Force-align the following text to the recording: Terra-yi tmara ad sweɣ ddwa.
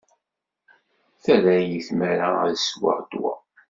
Terra-yi 1.23 1.79
tmara 1.87 2.29
ad 2.47 2.55
sweɣ 2.59 2.97
ddwa. 3.03 3.33